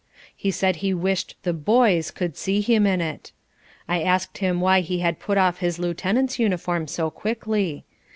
[0.35, 3.31] He said he wished the "boys" could see him in it.
[3.87, 7.85] I asked him why he had put off his lieutenant's uniform so quickly.